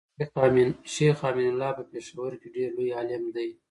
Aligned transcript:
شيخ 0.93 1.17
امين 1.29 1.47
الله 1.53 1.69
په 1.77 1.83
پيښور 1.91 2.31
کي 2.41 2.47
ډير 2.55 2.69
لوي 2.77 2.91
عالم 2.97 3.23
دی 3.35 3.49